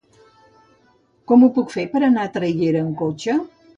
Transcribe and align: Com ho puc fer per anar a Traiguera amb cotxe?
Com 1.31 1.43
ho 1.43 1.49
puc 1.57 1.73
fer 1.75 1.85
per 1.93 2.01
anar 2.09 2.25
a 2.25 2.33
Traiguera 2.39 2.83
amb 2.87 2.97
cotxe? 3.03 3.37